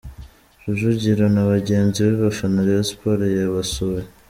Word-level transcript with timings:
Rujugiro 0.63 1.25
na 1.33 1.43
bagenzi 1.51 1.97
be 2.05 2.13
bafana 2.23 2.57
Rayon 2.67 2.85
Sports 2.89 3.31
yabasuye. 3.39 4.03